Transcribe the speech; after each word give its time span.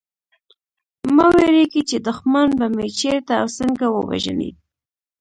مه 1.15 1.25
وېرېږی 1.33 1.81
چي 1.89 1.97
دښمن 2.07 2.47
به 2.57 2.65
مي 2.75 2.87
چېرته 2.99 3.33
او 3.41 3.47
څنګه 3.57 3.85
ووژني 3.89 4.51